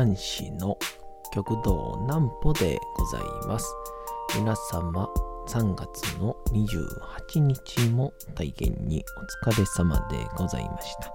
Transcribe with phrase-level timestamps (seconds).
[0.00, 0.78] 講談師の
[1.30, 3.66] 極道南歩でございます。
[4.34, 5.06] 皆様、
[5.46, 9.04] 3月の28日も大変に
[9.44, 11.12] お疲れ様でございました。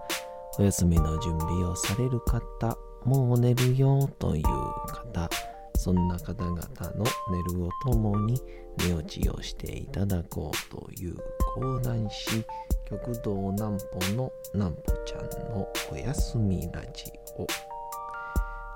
[0.59, 5.27] お休みの準備をされる方、もう寝るよという方、
[5.79, 6.59] そんな方々
[6.95, 8.39] の寝るをともに
[8.85, 11.17] 寝落ちをしていただこうという
[11.55, 12.45] 講談師、
[12.87, 17.47] 極道南歩の南歩ちゃんのおやすみラジオ。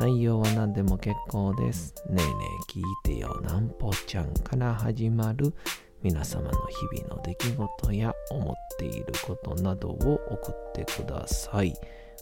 [0.00, 1.94] 内容は何でも結構です。
[2.08, 2.32] ねえね
[2.68, 5.54] え聞いてよなんぽちゃんから始まる
[6.02, 11.74] 皆様の日々の出来事や思っていることなどを送ってください。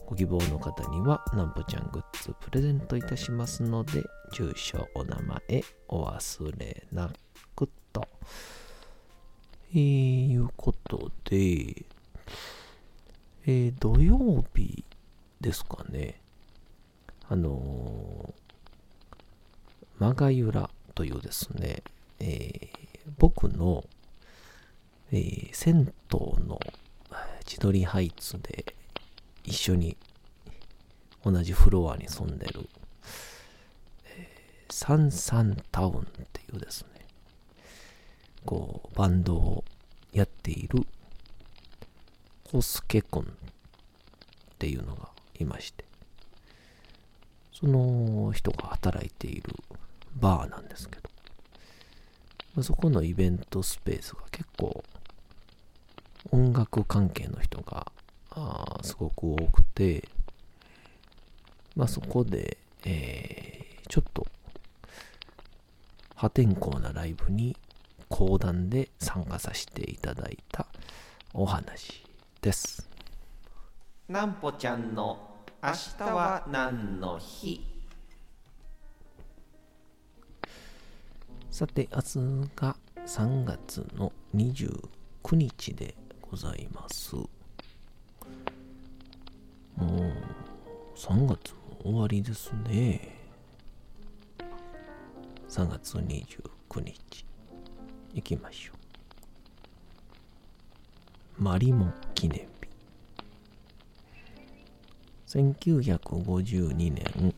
[0.06, 7.10] ご希望の方にはなんぽちゃんグッズプレゼントいたしますので、住所、お名前お忘れな
[7.56, 8.06] くと。
[9.74, 11.86] えー、いうことで、
[13.46, 14.84] えー、土曜日
[15.40, 16.21] ですかね。
[17.32, 21.82] あのー、マガユラというですね、
[22.20, 22.68] えー、
[23.16, 23.86] 僕の、
[25.10, 26.60] えー、銭湯の
[27.46, 28.74] 千鳥ハイツで
[29.44, 29.96] 一緒に
[31.24, 32.68] 同じフロアに住んでる、
[34.04, 36.02] えー、サンサンタウンっ
[36.34, 37.06] ていうですね、
[38.44, 39.64] こう、バンドを
[40.12, 40.86] やっている
[42.44, 43.26] コスケ君っ
[44.58, 45.08] ていうのが
[45.40, 45.86] いまして、
[47.62, 49.54] その人が働いている
[50.16, 50.98] バーなんですけ
[52.56, 54.82] ど、そこのイベントスペースが結構
[56.32, 57.92] 音楽関係の人が
[58.30, 60.08] あすごく多くて、
[61.76, 64.26] まあ、そこで、えー、ちょっと
[66.16, 67.56] 破天荒なライブに
[68.08, 70.66] 講談で参加させていただいた
[71.32, 72.04] お話
[72.40, 72.88] です。
[74.08, 75.31] なんぽちゃんの
[75.64, 77.64] 明日は何の日？
[81.52, 84.90] さて明日が3月の29
[85.36, 87.14] 日でございます。
[87.14, 87.28] も
[89.76, 90.12] う
[90.96, 93.16] 3月も終わりですね。
[95.48, 97.24] 3月29日。
[98.14, 98.72] 行きましょ
[101.38, 101.42] う。
[101.44, 102.51] マリモ記念。
[105.32, 107.34] 1952年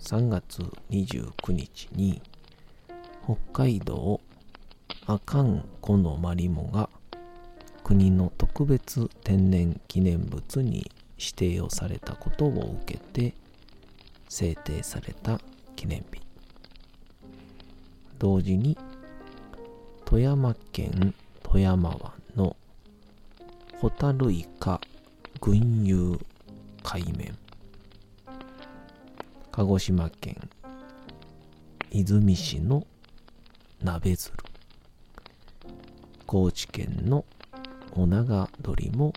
[0.00, 2.20] 3月29日に
[3.22, 4.20] 北海道
[5.06, 6.90] 阿寒湖のマリモが
[7.84, 13.32] 国の特別天然記念物に指定をされたことを受けて
[14.28, 15.40] 制定された
[15.76, 16.20] 記念日。
[18.18, 18.76] 同時に
[20.04, 21.14] 富山県
[21.44, 22.56] 富山湾の
[23.80, 24.80] ホタルイカ
[25.40, 26.18] 群遊
[26.82, 27.36] 海面。
[29.52, 30.36] 鹿児島県
[31.92, 32.86] 出水市の
[33.82, 34.36] 鍋鶴。
[36.26, 37.24] 高知県の
[37.92, 39.12] 尾長鳥も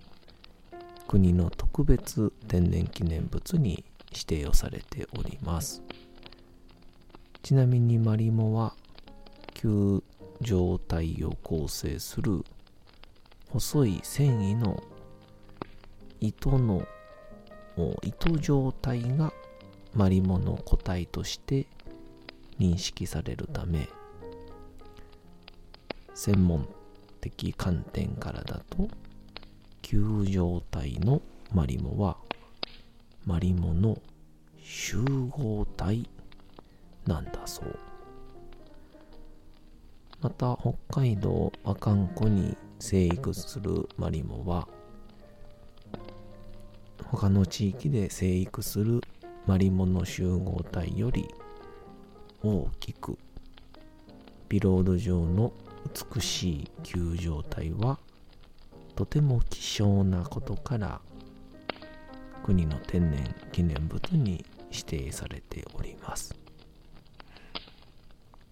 [1.07, 5.83] 国の特別天然記念物に指定をされております。
[7.43, 8.73] ちなみにマリモは
[9.53, 10.01] 球
[10.41, 12.43] 状体を構成する
[13.49, 14.81] 細い繊維の
[16.19, 16.87] 糸の
[18.03, 19.33] 糸状態が
[19.93, 21.67] マリモの個体として
[22.59, 23.89] 認識されるため
[26.13, 26.67] 専門
[27.21, 28.87] 的観点からだと
[29.81, 31.21] 球状体の
[31.53, 32.17] マリモは
[33.25, 33.97] マリモの
[34.61, 36.07] 集合体
[37.05, 37.79] なんだそう。
[40.23, 44.69] また北海道阿寒湖に生育するマリモは
[47.01, 49.01] 他の地域で生育する
[49.45, 51.27] マリモの集合体より
[52.43, 53.17] 大きく
[54.49, 55.53] ビロード状の
[56.15, 57.99] 美しい球状体は
[58.95, 61.01] とても希少なことから
[62.43, 66.35] 国の天然記念物に指定されております。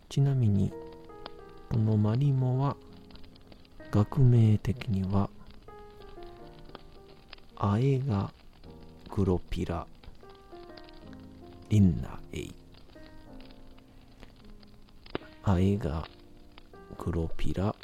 [0.08, 0.74] ちなみに
[1.70, 2.76] このマリモは
[3.92, 5.30] 学名的には
[7.64, 8.34] アエガ
[9.16, 9.86] グロピラ。
[11.70, 12.56] リンナエイ。
[15.44, 16.04] アエガ
[16.98, 17.76] グロピラ。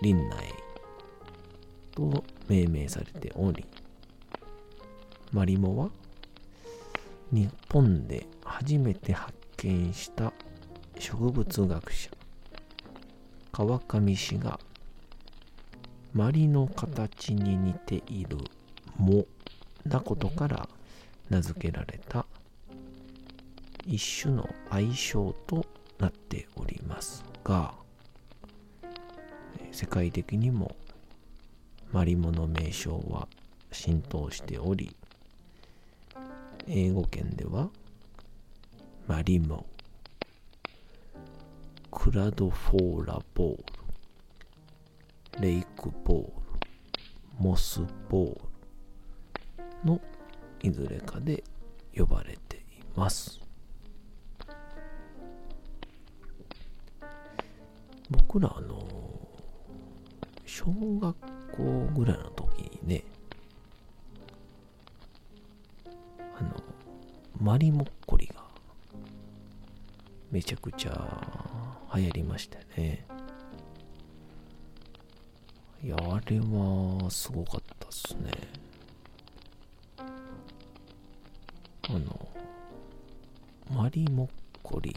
[0.00, 0.52] リンナエイ。
[1.90, 3.64] と命名されており。
[5.32, 5.90] マリモは
[7.32, 10.32] 日本で初めて発見した
[11.00, 12.10] 植物学者。
[13.50, 14.60] 川上氏が
[16.14, 18.36] マリの形に似ている
[18.98, 19.26] 藻
[19.86, 20.68] なことから
[21.30, 22.26] 名付けられた
[23.86, 25.64] 一種の愛称と
[25.98, 27.72] なっておりますが
[29.72, 30.76] 世界的にも
[31.92, 33.26] マリモの名称は
[33.70, 34.94] 浸透しており
[36.68, 37.70] 英語圏では
[39.08, 39.66] マリモ
[41.90, 43.71] クラドフォーラボー
[45.40, 46.32] レイクボール
[47.38, 48.34] モスボー
[49.84, 50.00] ルの
[50.62, 51.42] いずれかで
[51.96, 52.60] 呼ばれてい
[52.94, 53.40] ます。
[58.10, 58.78] 僕らあの
[60.44, 60.66] 小
[61.00, 61.16] 学
[61.50, 61.62] 校
[61.94, 63.04] ぐらいの時にね
[66.38, 66.50] あの
[67.40, 68.44] マリモッコリが
[70.30, 73.06] めちゃくちゃ流行りましたね。
[75.84, 78.30] いやあれはすごかったっすね。
[81.88, 82.28] あの
[83.74, 84.30] マリモッ
[84.62, 84.94] コリ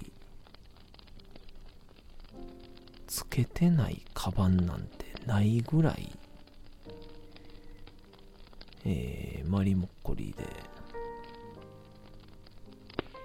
[3.07, 6.11] つけてないカバンなんてないぐらい、
[8.85, 10.45] えー、マリモッコリで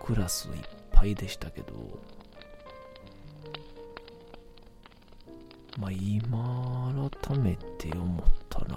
[0.00, 0.54] クラスいっ
[0.90, 1.74] ぱいでしたけど
[5.78, 6.92] まあ今
[7.30, 8.76] 改めて思ったら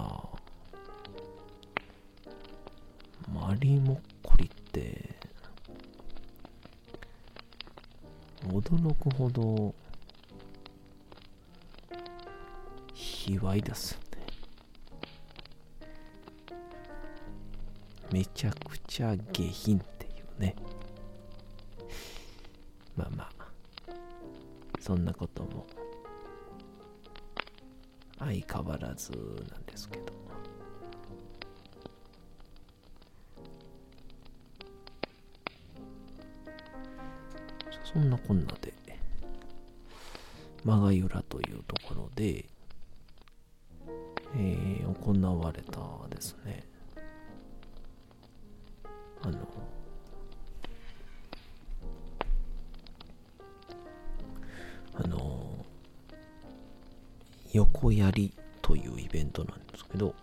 [3.32, 5.16] マリモッコリって
[8.46, 9.74] 驚くほど
[12.92, 13.98] 卑猥ですね。
[18.12, 20.08] めちゃくちゃ下品ってい
[20.38, 20.54] うね。
[22.96, 23.92] まあまあ、
[24.78, 25.66] そんなことも
[28.24, 29.12] 相変わらず
[29.50, 30.04] なんですけど。
[37.84, 38.72] そんなこんなで、
[40.64, 42.44] マガユラというところで、
[44.36, 46.64] えー、行われたですね
[57.84, 58.32] 横槍
[58.62, 60.14] というイベントなんですけど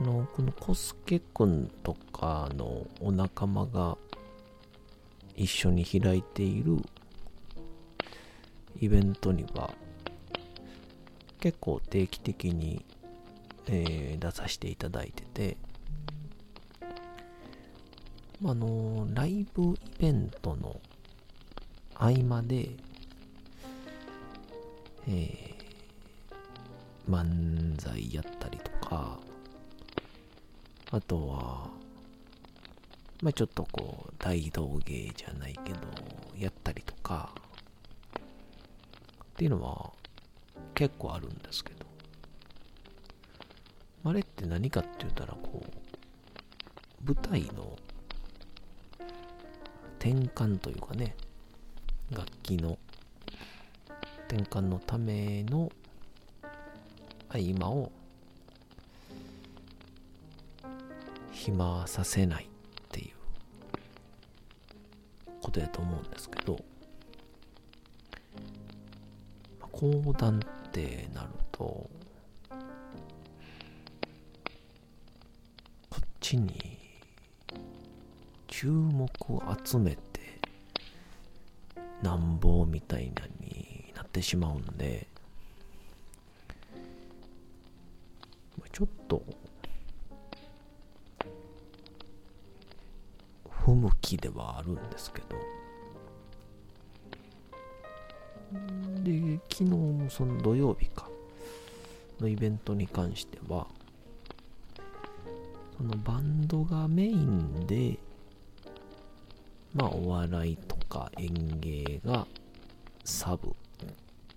[0.00, 3.98] あのこのコスケくんとかのお仲間が
[5.36, 6.78] 一緒に開いている
[8.80, 9.70] イベントには
[11.38, 12.82] 結構定期的に、
[13.66, 15.58] えー、出させていただいてて、
[18.42, 20.80] あのライブイベントの
[21.94, 22.70] 合間で、
[25.06, 29.18] えー、漫才やったりとか、
[30.90, 31.68] あとは、
[33.22, 35.78] まあちょっとこう、大道芸じゃないけど、
[36.38, 37.34] やったりとか、
[38.18, 39.92] っていうのは、
[40.74, 41.86] 結構あるんですけど、
[44.04, 47.76] あれって何かって言ったら、こう、舞台の
[49.98, 51.14] 転換というかね、
[52.10, 52.78] 楽器の
[54.34, 55.70] 転換のための
[57.28, 57.92] 合間を
[61.30, 62.48] 暇させないっ
[62.90, 63.14] ていう
[65.40, 66.58] ことやと思うんですけど
[69.70, 71.88] 講談ってなるとこ
[75.96, 76.58] っちに
[78.48, 80.40] 注目を集めて
[82.02, 83.43] なんぼみたいなにな
[84.14, 85.08] ってしまうんで
[88.72, 89.20] ちょっと
[93.50, 95.36] 不向きではあるんですけど
[99.02, 99.70] で、昨日、
[100.10, 101.08] その土曜日か、
[102.20, 103.66] のイベントに関しては、
[105.76, 107.98] そのバンドがメインで、
[109.74, 112.26] まあ、お笑いとか演芸が
[113.04, 113.54] サブ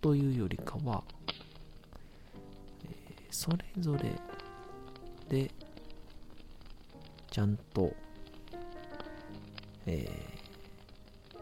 [0.01, 1.04] というよりかは、
[2.86, 4.12] え、それぞれ
[5.30, 5.51] で、
[7.32, 7.94] ちゃんと、
[9.86, 11.38] えー、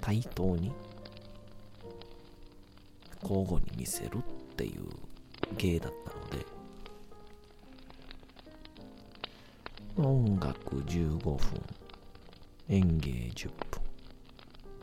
[0.00, 0.72] 対等に
[3.22, 4.20] 交互に見せるっ
[4.56, 4.88] ていう
[5.56, 6.46] 芸だったので
[9.96, 11.38] 音楽15分
[12.72, 13.82] 演芸10分。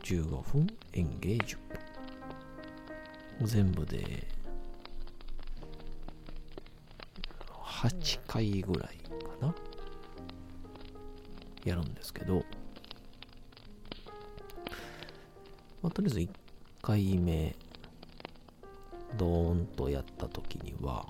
[0.02, 1.77] 15分演芸10分。
[3.42, 4.26] 全部で
[7.62, 9.54] 8回ぐらいかな？
[11.64, 12.44] やるんですけど、
[15.82, 16.28] まあ、とりあえず1
[16.82, 17.54] 回目
[19.16, 21.06] ドーンとやった時には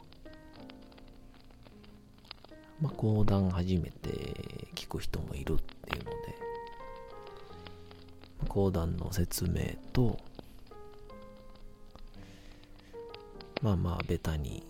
[2.80, 6.16] まあ講談初めて聞く人もいるっていうので
[8.48, 10.18] 講談の説明と
[13.60, 14.62] まあまあベタに。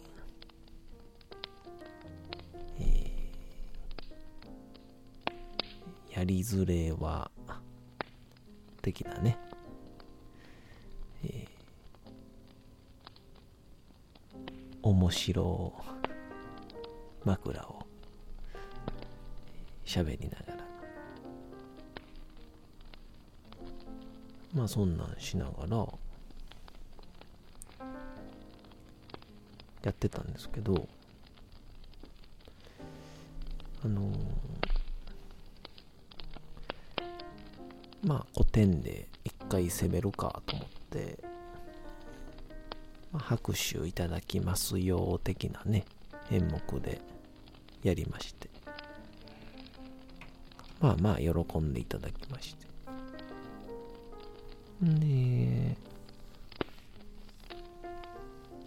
[6.19, 7.31] やりづれは、
[8.83, 9.39] 的なね、
[11.23, 15.73] えー、面白
[17.25, 17.87] 枕を
[19.87, 20.65] 喋りながら、
[24.53, 25.87] まあそんなんしながら、
[29.89, 30.87] やってたんですけど、
[33.83, 34.13] あの
[38.05, 41.19] まあ古典で一回攻めるかと思って、
[43.13, 45.87] まあ、拍手いただきますよ的なね
[46.31, 47.01] 演目で
[47.83, 48.51] やりまして。
[50.81, 52.69] まあまあ喜んでいただきまして。
[54.83, 55.77] で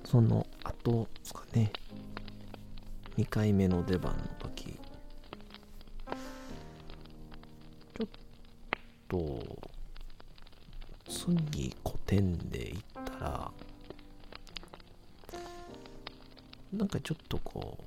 [0.04, 0.46] その
[0.84, 1.72] 後ですかね。
[3.18, 4.80] 2回目の出番の時。
[7.98, 8.08] ちょっ
[9.08, 9.40] と、
[11.08, 12.82] 次古典で行っ
[13.20, 13.52] たら、
[16.74, 17.78] なんかちょっとこ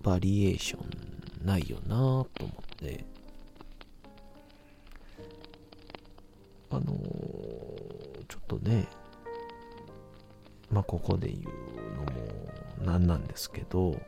[0.00, 3.04] う、バリエーションないよなと思って、
[6.70, 8.86] あのー、ちょっとね、
[10.70, 11.42] まあここで言う
[11.96, 12.02] の
[12.86, 14.00] もなんなんですけど、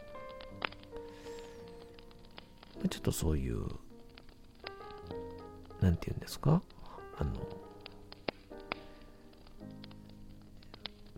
[2.89, 3.67] ちょっとそういう
[5.81, 6.63] なんて言うんですか？
[7.19, 7.33] あの、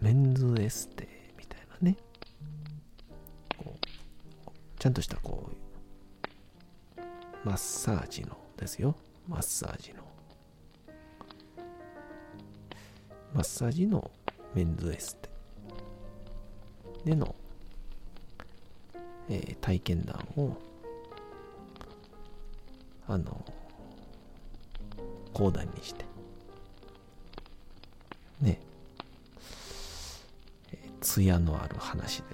[0.01, 1.97] メンズエステみたいなね。
[4.79, 5.51] ちゃんとしたこ
[6.97, 7.01] う、
[7.45, 8.97] マッサージのですよ。
[9.29, 10.03] マッサージの。
[13.35, 14.11] マッサージの
[14.55, 15.31] メンズエステ
[17.05, 17.35] での、
[19.29, 20.57] えー、体験談を
[23.09, 23.45] あの
[25.33, 26.05] 講談にして。
[28.41, 28.61] ね。
[30.73, 32.25] えー、艶のある話で、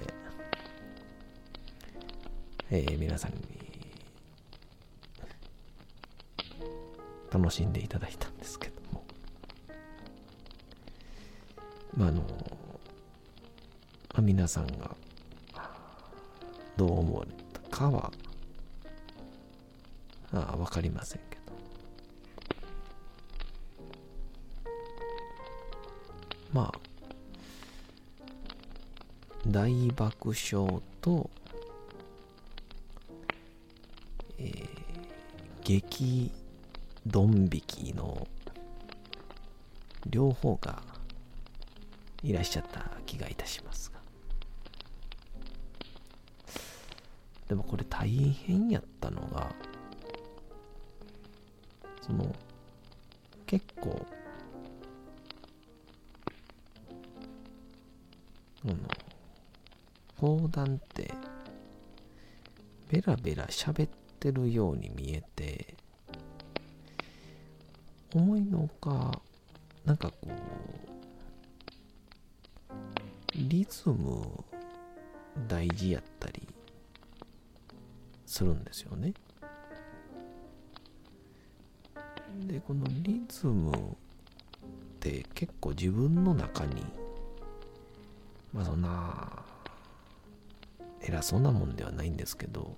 [2.70, 3.38] えー、皆さんに
[7.30, 9.04] 楽しんでいただいたんですけども。
[11.96, 12.22] まああの、
[14.20, 14.96] 皆さんが。
[16.76, 18.12] どう思われたかは。
[20.32, 21.42] あ分かりませんけど。
[26.52, 26.78] まあ、
[29.46, 31.30] 大爆笑と、
[34.38, 34.68] えー、
[35.62, 36.30] 激
[37.06, 38.28] ドン引きの
[40.06, 40.82] 両方が
[42.22, 43.97] いらっしゃった気がいたしますが。
[47.48, 49.50] でもこれ大変やったのが、
[52.02, 52.34] その、
[53.46, 54.06] 結構、
[58.64, 58.76] あの、
[60.20, 61.10] 講談って、
[62.90, 63.90] ベラベラ喋っ
[64.20, 65.74] てるように見えて、
[68.14, 69.22] 思いのか、
[69.86, 70.28] なんかこう、
[73.34, 74.44] リズム
[75.46, 76.42] 大事やったり
[78.28, 79.14] するんですよね。
[82.46, 83.74] で、このリズムっ
[85.00, 86.84] て結構自分の中に
[88.52, 89.42] まあそんな
[91.00, 92.76] 偉そうなもんではないんですけど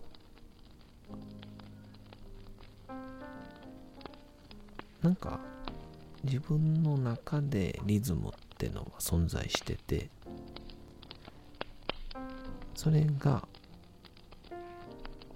[5.03, 5.41] なんか
[6.23, 10.11] 自分の中でリズムってのは存在してて
[12.75, 13.47] それが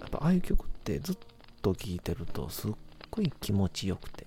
[0.00, 1.16] やっぱああいう曲ってずっ
[1.62, 2.72] と聴いてるとすっ
[3.10, 4.26] ごい気持ちよくて、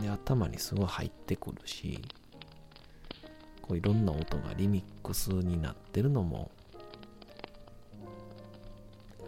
[0.00, 2.00] で、頭にすごい入ってくるし、
[3.62, 6.50] こういろんな音がリミックスになってるのも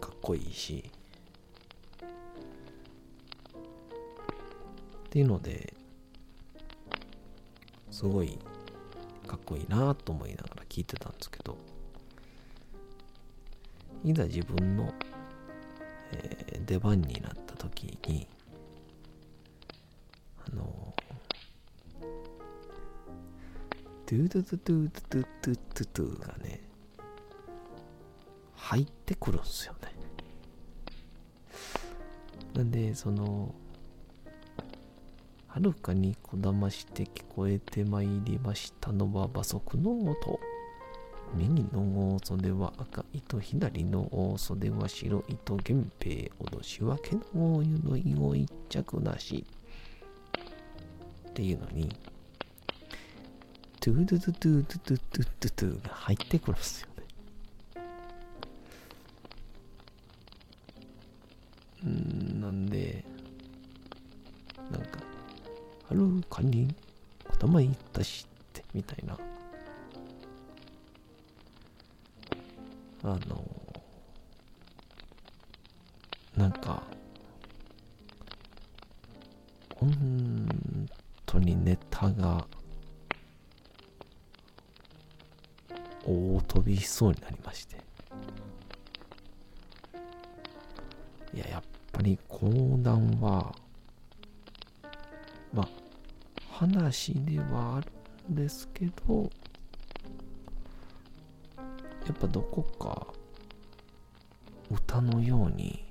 [0.01, 0.91] かっこいいし、
[5.07, 5.75] っていうので、
[7.91, 8.39] すごい
[9.27, 11.59] かっこいいなと思いながら聞いてたんですけど、
[14.03, 14.93] いざ自分の、
[16.13, 18.27] えー、出番になった時に、
[20.47, 20.95] あの
[24.07, 26.61] トゥートゥトゥトゥトゥトゥトゥトゥがね、
[28.55, 29.93] 入ってくるんですよね。
[32.55, 33.55] なんで、その、
[35.47, 40.41] はるかにこだまして聞こえてまいりましたのは馬足の音。
[41.35, 49.45] 右の大袖は赤糸、左の大袖は白糸、源平、脅しはけの湯の衣を一着なし。
[51.29, 51.89] っていうのに、
[53.81, 54.99] トゥードゥトゥトゥトゥトゥ
[55.39, 57.05] トゥトゥが入ってくるんですよね。
[61.85, 63.05] うんなんで、
[64.71, 64.99] なんか、
[65.89, 66.75] はるかに
[67.47, 69.17] まいたしってみたいな。
[73.03, 73.45] あの、
[76.37, 76.83] なんか、
[79.77, 80.87] 本
[81.25, 82.47] 当にネタが
[86.05, 87.77] 大飛びしそうになりまして。
[91.33, 92.51] いや、やっぱり講
[92.83, 93.55] 談は、
[95.55, 95.69] まあ、
[96.51, 97.91] 話ではある
[98.33, 99.31] んですけど、
[102.07, 103.07] やっぱどこか
[104.71, 105.85] 歌のように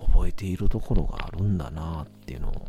[0.00, 2.68] 覚えているところがあるんだなっていうのを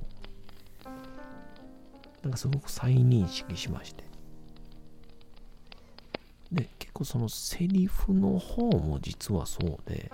[2.23, 4.03] なんかすごく再認識しまして。
[6.51, 10.09] で結構そのセリフの方も実はそうで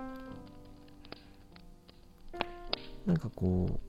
[3.05, 3.79] なんかこう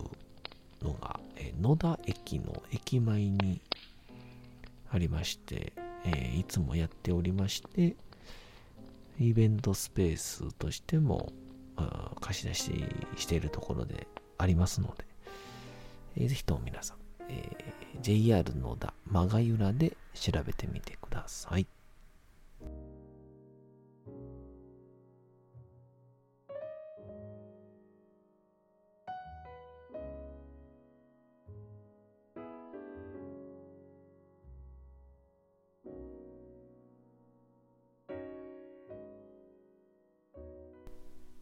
[0.82, 3.60] のが、え野田駅の駅前に
[4.90, 5.72] ありまして、
[6.04, 7.96] え、いつもやっておりまして、
[9.18, 11.32] イベントスペースとしても
[12.20, 12.72] 貸し出し
[13.16, 14.06] しているところで
[14.38, 15.04] ありますので、
[16.16, 16.96] えー、ぜひとも皆さん、
[17.28, 21.66] えー、JR 野田マガユラで調べてみてください。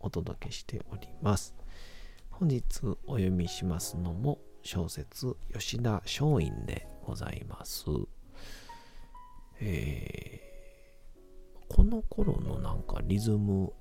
[0.00, 1.54] お届けしております。
[2.30, 2.64] 本日
[3.06, 7.84] お読みしますのも小説吉田松陰でございます。
[9.60, 13.72] えー、この頃のなんかリズム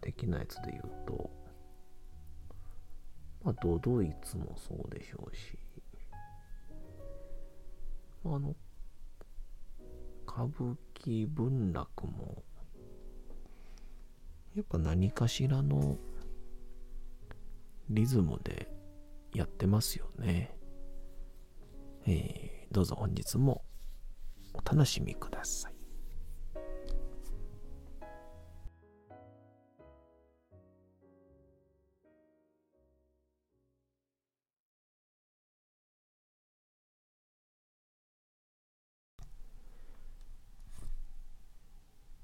[0.00, 1.30] 的なやつで言うと、
[3.42, 5.58] まあ、ドドイツもそうでしょうし、
[8.24, 8.54] あの、
[10.28, 12.44] 歌舞伎文楽も
[14.56, 15.98] やっぱ何かしらの
[17.90, 18.72] リズムで
[19.34, 20.56] やってますよね。
[22.06, 23.62] えー、どうぞ本日も
[24.54, 25.74] お楽しみください。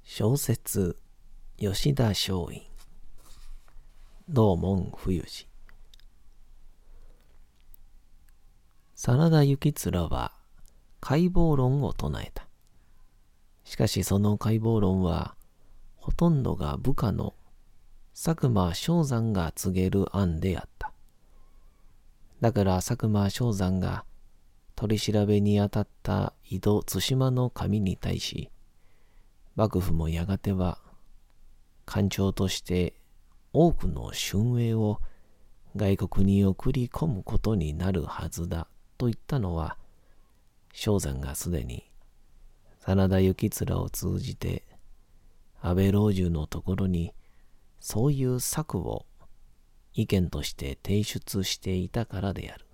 [0.02, 0.98] 小説
[1.64, 2.62] 吉田松陰
[4.28, 5.46] 道門冬治
[8.96, 10.32] 真田幸貫は
[11.00, 12.48] 解剖論を唱えた。
[13.62, 15.36] しかしその解剖論は
[15.94, 17.36] ほとんどが部下の
[18.12, 20.92] 佐久間昌山が告げる案であった。
[22.40, 24.04] だから佐久間昌山が
[24.74, 28.50] 取り調べにあたった井戸対馬の神に対し、
[29.54, 30.81] 幕府もやがては
[31.84, 32.94] 官庁として
[33.52, 35.00] 多くの春英を
[35.76, 38.68] 外国に送り込むことになるはずだ
[38.98, 39.76] と言ったのは、
[40.72, 41.90] 正山がすでに
[42.86, 44.64] 真田幸面を通じて
[45.60, 47.12] 安倍老中のところに
[47.78, 49.06] そういう策を
[49.92, 52.66] 意見として提出していたからである。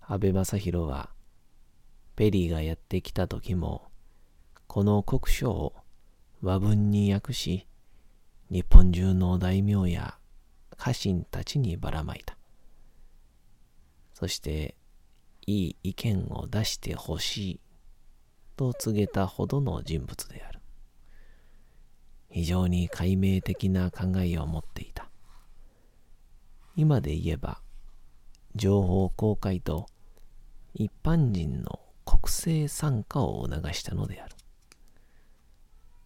[0.00, 1.10] 安倍正弘は
[2.16, 3.88] ペリーがやってきた時も
[4.66, 5.74] この国書を
[6.42, 7.66] 和文に訳し、
[8.50, 10.16] 日本中の大名や
[10.76, 12.38] 家臣たちにばらまいた。
[14.14, 14.74] そして、
[15.46, 17.60] いい意見を出してほしい
[18.56, 20.60] と告げたほどの人物である。
[22.30, 25.10] 非常に解明的な考えを持っていた。
[26.74, 27.60] 今で言えば、
[28.54, 29.86] 情報公開と
[30.72, 34.39] 一般人の国政参加を促したのである。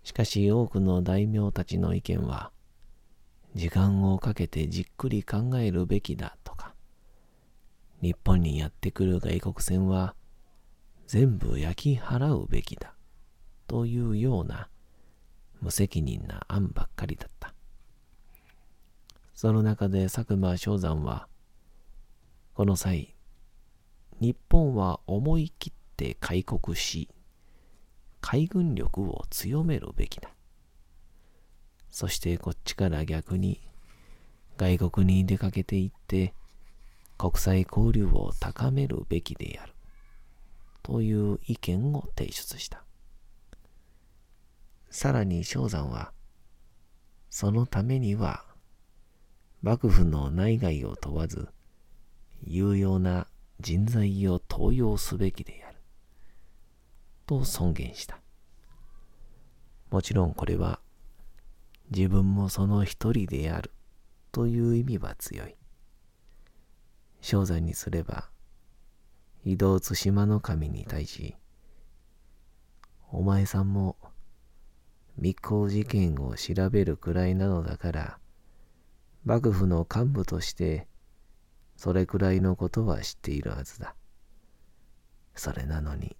[0.04, 2.52] しかし多くの大名たちの意見は、
[3.54, 6.74] 時間をかけてじっくり考えるべきだとか、
[8.02, 10.14] 日本にやってくる外国船は
[11.06, 12.94] 全部焼き払うべきだ
[13.66, 14.68] というような
[15.60, 17.54] 無責任な案ばっかりだった。
[19.32, 21.28] その中で佐久間昌山は、
[22.52, 23.14] この際、
[24.20, 27.08] 日本は思い切って開国し、
[28.26, 30.30] 海軍力を強めるべきだ。
[31.90, 33.60] そしてこっちから逆に
[34.56, 36.32] 外国に出かけていって
[37.18, 39.74] 国際交流を高めるべきである。
[40.82, 42.82] という意見を提出した。
[44.88, 46.12] さらに正山は、
[47.28, 48.42] そのためには、
[49.60, 51.48] 幕府の内外を問わず、
[52.42, 53.26] 有用な
[53.60, 55.63] 人材を登用すべきである。
[57.26, 58.18] と尊厳した。
[59.90, 60.80] もちろんこれは
[61.90, 63.72] 自分もその一人である
[64.32, 65.54] という意味は強い。
[67.20, 68.28] 正山にすれば、
[69.44, 71.36] 移動津島の神に対し、
[73.10, 73.96] お前さんも
[75.16, 78.18] 密航事件を調べるくらいなのだから、
[79.24, 80.86] 幕府の幹部として
[81.76, 83.94] それくらいのことは知っているはずだ。
[85.34, 86.16] それなのに、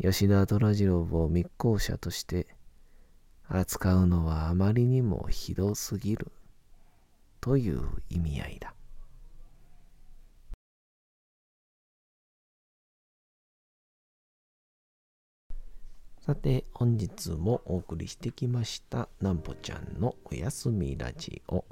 [0.00, 2.46] 吉田虎次郎を密航者として
[3.48, 6.32] 扱うのはあまりにもひどすぎる
[7.40, 7.80] という
[8.10, 8.74] 意味合いだ。
[16.20, 21.66] さて、本日もお送りしてきました、なんぽちゃんのおやすみラジオ。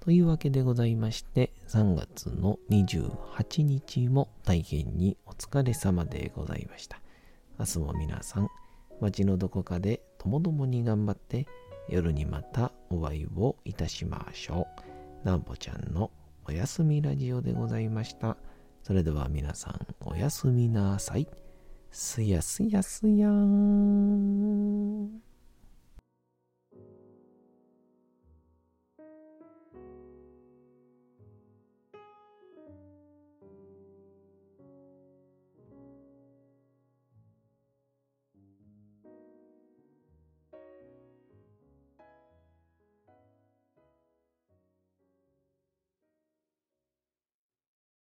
[0.00, 7.00] というわけでございまして、3月の28日も大変にお疲れ様でございました。
[7.58, 8.50] 明日も皆さん、
[9.00, 11.46] 街のどこかでともどもに頑張って
[11.88, 14.66] 夜にまたお会いをいたしましょ
[15.24, 15.26] う。
[15.26, 16.10] なんぽちゃんの
[16.44, 18.36] おやすみラジオでございました。
[18.82, 21.26] それでは皆さんおやすみなさい。
[21.90, 25.25] すやすやすやーん。